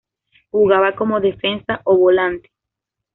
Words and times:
Jugaba 0.51 0.95
como 0.95 1.19
defensa 1.19 1.81
o 1.83 1.95
volante. 1.95 2.49